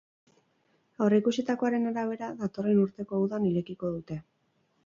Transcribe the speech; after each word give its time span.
Aurreikusitakoaren 1.07 1.85
arabera, 1.91 2.31
datorren 2.41 2.83
urteko 2.87 3.23
udan 3.27 3.49
irekiko 3.51 3.97
dute. 3.99 4.23